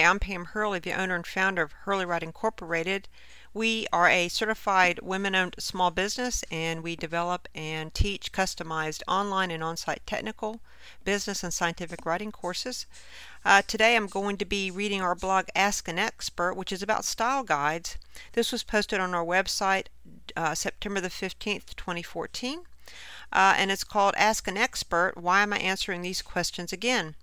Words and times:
Hi, 0.00 0.06
I'm 0.06 0.18
Pam 0.18 0.46
Hurley, 0.46 0.78
the 0.78 0.98
owner 0.98 1.14
and 1.14 1.26
founder 1.26 1.60
of 1.60 1.72
Hurley 1.72 2.06
Write 2.06 2.22
Incorporated. 2.22 3.06
We 3.52 3.86
are 3.92 4.08
a 4.08 4.28
certified 4.28 5.00
women 5.02 5.34
owned 5.34 5.56
small 5.58 5.90
business 5.90 6.42
and 6.50 6.82
we 6.82 6.96
develop 6.96 7.48
and 7.54 7.92
teach 7.92 8.32
customized 8.32 9.02
online 9.06 9.50
and 9.50 9.62
on 9.62 9.76
site 9.76 10.00
technical, 10.06 10.62
business, 11.04 11.44
and 11.44 11.52
scientific 11.52 12.06
writing 12.06 12.32
courses. 12.32 12.86
Uh, 13.44 13.60
today 13.66 13.94
I'm 13.94 14.06
going 14.06 14.38
to 14.38 14.46
be 14.46 14.70
reading 14.70 15.02
our 15.02 15.14
blog 15.14 15.48
Ask 15.54 15.86
an 15.86 15.98
Expert, 15.98 16.54
which 16.54 16.72
is 16.72 16.82
about 16.82 17.04
style 17.04 17.42
guides. 17.42 17.98
This 18.32 18.52
was 18.52 18.62
posted 18.62 19.00
on 19.00 19.14
our 19.14 19.24
website 19.24 19.88
uh, 20.34 20.54
September 20.54 21.02
the 21.02 21.10
15th, 21.10 21.76
2014. 21.76 22.60
Uh, 23.30 23.54
and 23.54 23.70
it's 23.70 23.84
called 23.84 24.14
Ask 24.16 24.48
an 24.48 24.56
Expert 24.56 25.18
Why 25.18 25.42
Am 25.42 25.52
I 25.52 25.58
Answering 25.58 26.00
These 26.00 26.22
Questions 26.22 26.72
Again? 26.72 27.16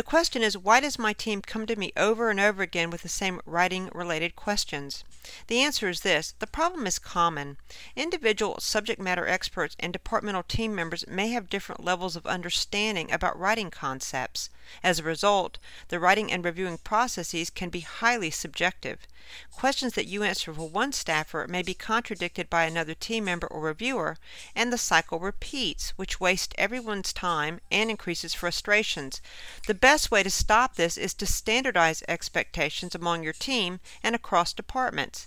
The 0.00 0.04
question 0.04 0.42
is 0.42 0.56
why 0.56 0.80
does 0.80 0.98
my 0.98 1.12
team 1.12 1.42
come 1.42 1.66
to 1.66 1.76
me 1.76 1.92
over 1.94 2.30
and 2.30 2.40
over 2.40 2.62
again 2.62 2.88
with 2.88 3.02
the 3.02 3.08
same 3.10 3.38
writing 3.44 3.90
related 3.92 4.34
questions? 4.34 5.04
The 5.46 5.60
answer 5.60 5.90
is 5.90 6.00
this 6.00 6.32
the 6.38 6.46
problem 6.46 6.86
is 6.86 6.98
common. 6.98 7.58
Individual 7.94 8.60
subject 8.60 8.98
matter 8.98 9.28
experts 9.28 9.76
and 9.78 9.92
departmental 9.92 10.42
team 10.42 10.74
members 10.74 11.06
may 11.06 11.28
have 11.32 11.50
different 11.50 11.84
levels 11.84 12.16
of 12.16 12.24
understanding 12.24 13.12
about 13.12 13.38
writing 13.38 13.70
concepts. 13.70 14.48
As 14.82 14.98
a 14.98 15.02
result, 15.02 15.58
the 15.88 16.00
writing 16.00 16.32
and 16.32 16.42
reviewing 16.46 16.78
processes 16.78 17.50
can 17.50 17.68
be 17.68 17.80
highly 17.80 18.30
subjective. 18.30 19.00
Questions 19.52 19.94
that 19.94 20.06
you 20.06 20.22
answer 20.22 20.52
for 20.54 20.68
one 20.68 20.92
staffer 20.92 21.46
may 21.48 21.62
be 21.62 21.74
contradicted 21.74 22.48
by 22.48 22.64
another 22.64 22.94
team 22.94 23.24
member 23.24 23.46
or 23.46 23.60
reviewer, 23.60 24.16
and 24.54 24.72
the 24.72 24.78
cycle 24.78 25.18
repeats, 25.18 25.90
which 25.96 26.20
wastes 26.20 26.54
everyone's 26.56 27.12
time 27.12 27.60
and 27.70 27.90
increases 27.90 28.34
frustrations. 28.34 29.20
The 29.66 29.74
best 29.74 30.10
way 30.10 30.22
to 30.22 30.30
stop 30.30 30.76
this 30.76 30.96
is 30.96 31.14
to 31.14 31.26
standardize 31.26 32.02
expectations 32.08 32.94
among 32.94 33.22
your 33.22 33.32
team 33.32 33.80
and 34.02 34.14
across 34.14 34.52
departments. 34.52 35.26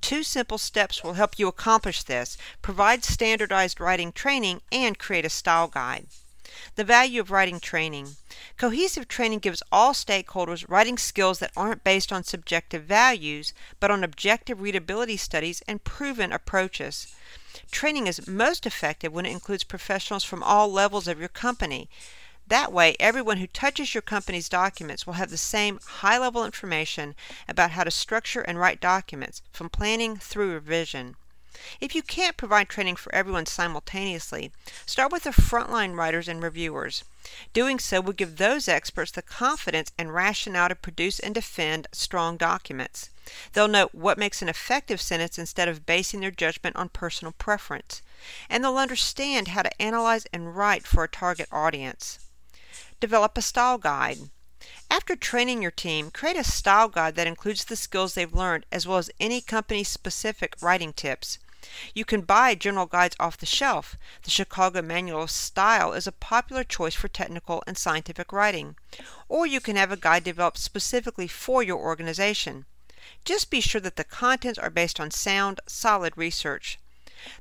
Two 0.00 0.22
simple 0.22 0.58
steps 0.58 1.04
will 1.04 1.14
help 1.14 1.38
you 1.38 1.46
accomplish 1.46 2.02
this 2.02 2.36
provide 2.60 3.04
standardized 3.04 3.80
writing 3.80 4.12
training 4.12 4.60
and 4.72 4.98
create 4.98 5.24
a 5.24 5.30
style 5.30 5.68
guide. 5.68 6.06
The 6.76 6.84
value 6.84 7.20
of 7.20 7.30
writing 7.30 7.60
training. 7.60 8.16
Cohesive 8.56 9.08
training 9.08 9.38
gives 9.38 9.62
all 9.70 9.92
stakeholders 9.92 10.68
writing 10.68 10.98
skills 10.98 11.38
that 11.38 11.52
aren't 11.56 11.84
based 11.84 12.12
on 12.12 12.24
subjective 12.24 12.84
values, 12.84 13.52
but 13.78 13.90
on 13.90 14.04
objective 14.04 14.60
readability 14.60 15.16
studies 15.16 15.62
and 15.66 15.84
proven 15.84 16.32
approaches. 16.32 17.14
Training 17.70 18.06
is 18.06 18.26
most 18.26 18.66
effective 18.66 19.12
when 19.12 19.26
it 19.26 19.32
includes 19.32 19.64
professionals 19.64 20.24
from 20.24 20.42
all 20.42 20.70
levels 20.70 21.08
of 21.08 21.18
your 21.18 21.28
company. 21.28 21.88
That 22.46 22.72
way, 22.72 22.96
everyone 22.98 23.38
who 23.38 23.46
touches 23.46 23.94
your 23.94 24.02
company's 24.02 24.48
documents 24.48 25.06
will 25.06 25.14
have 25.14 25.30
the 25.30 25.36
same 25.36 25.78
high 25.84 26.18
level 26.18 26.44
information 26.44 27.14
about 27.48 27.70
how 27.70 27.84
to 27.84 27.90
structure 27.90 28.40
and 28.40 28.58
write 28.58 28.80
documents, 28.80 29.40
from 29.52 29.68
planning 29.68 30.16
through 30.16 30.54
revision. 30.54 31.14
If 31.80 31.94
you 31.94 32.02
can't 32.02 32.36
provide 32.36 32.68
training 32.68 32.96
for 32.96 33.14
everyone 33.14 33.46
simultaneously, 33.46 34.52
start 34.86 35.12
with 35.12 35.24
the 35.24 35.30
frontline 35.30 35.96
writers 35.96 36.28
and 36.28 36.42
reviewers. 36.42 37.04
Doing 37.52 37.78
so 37.78 38.00
will 38.00 38.12
give 38.12 38.36
those 38.36 38.68
experts 38.68 39.10
the 39.10 39.22
confidence 39.22 39.92
and 39.98 40.14
rationale 40.14 40.68
to 40.68 40.74
produce 40.74 41.18
and 41.18 41.34
defend 41.34 41.86
strong 41.92 42.36
documents. 42.36 43.10
They'll 43.52 43.68
know 43.68 43.88
what 43.92 44.18
makes 44.18 44.42
an 44.42 44.48
effective 44.48 45.00
sentence 45.00 45.38
instead 45.38 45.68
of 45.68 45.86
basing 45.86 46.20
their 46.20 46.30
judgment 46.30 46.76
on 46.76 46.88
personal 46.88 47.32
preference. 47.32 48.02
And 48.48 48.64
they'll 48.64 48.78
understand 48.78 49.48
how 49.48 49.62
to 49.62 49.82
analyze 49.82 50.26
and 50.32 50.56
write 50.56 50.86
for 50.86 51.04
a 51.04 51.08
target 51.08 51.48
audience. 51.52 52.18
Develop 53.00 53.36
a 53.38 53.42
style 53.42 53.78
guide. 53.78 54.30
After 55.10 55.18
training 55.18 55.60
your 55.60 55.72
team, 55.72 56.12
create 56.12 56.36
a 56.36 56.44
style 56.44 56.86
guide 56.86 57.16
that 57.16 57.26
includes 57.26 57.64
the 57.64 57.74
skills 57.74 58.14
they've 58.14 58.32
learned 58.32 58.64
as 58.70 58.86
well 58.86 58.98
as 58.98 59.10
any 59.18 59.40
company 59.40 59.82
specific 59.82 60.54
writing 60.60 60.92
tips. 60.92 61.40
You 61.92 62.04
can 62.04 62.20
buy 62.20 62.54
general 62.54 62.86
guides 62.86 63.16
off 63.18 63.36
the 63.36 63.44
shelf. 63.44 63.96
The 64.22 64.30
Chicago 64.30 64.82
Manual 64.82 65.22
of 65.22 65.32
Style 65.32 65.94
is 65.94 66.06
a 66.06 66.12
popular 66.12 66.62
choice 66.62 66.94
for 66.94 67.08
technical 67.08 67.60
and 67.66 67.76
scientific 67.76 68.32
writing. 68.32 68.76
Or 69.28 69.48
you 69.48 69.60
can 69.60 69.74
have 69.74 69.90
a 69.90 69.96
guide 69.96 70.22
developed 70.22 70.58
specifically 70.58 71.26
for 71.26 71.60
your 71.60 71.78
organization. 71.78 72.66
Just 73.24 73.50
be 73.50 73.60
sure 73.60 73.80
that 73.80 73.96
the 73.96 74.04
contents 74.04 74.60
are 74.60 74.70
based 74.70 75.00
on 75.00 75.10
sound, 75.10 75.58
solid 75.66 76.16
research. 76.16 76.78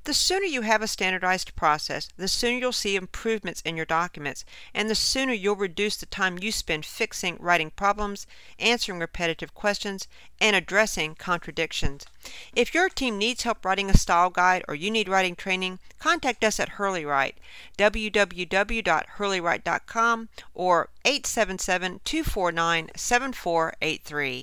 The 0.04 0.14
sooner 0.14 0.46
you 0.46 0.62
have 0.62 0.82
a 0.82 0.88
standardized 0.88 1.56
process, 1.56 2.10
the 2.18 2.28
sooner 2.28 2.58
you'll 2.58 2.72
see 2.72 2.96
improvements 2.96 3.62
in 3.62 3.78
your 3.78 3.86
documents, 3.86 4.44
and 4.74 4.90
the 4.90 4.96
sooner 4.96 5.34
you'll 5.34 5.56
reduce 5.56 5.98
the 5.98 6.06
time 6.06 6.40
you 6.40 6.52
spend 6.52 6.86
fixing 6.86 7.38
writing 7.40 7.72
problems, 7.72 8.28
answering 8.58 9.00
repetitive 9.00 9.54
questions, 9.54 10.08
and 10.42 10.56
addressing 10.56 11.16
contradictions. 11.16 12.06
If 12.54 12.74
your 12.74 12.88
team 12.90 13.18
needs 13.18 13.44
help 13.44 13.66
writing 13.66 13.90
a 13.90 13.98
style 13.98 14.30
guide 14.30 14.64
or 14.68 14.76
you 14.76 14.92
need 14.92 15.10
writing 15.10 15.36
training, 15.36 15.80
contact 16.00 16.44
us 16.44 16.60
at 16.60 16.70
Hurley 16.70 17.06
Write, 17.06 17.38
www.hurleywrite.com 17.78 20.30
or 20.54 20.90
877 21.06 22.02
249 22.04 22.90
7483. 22.96 24.38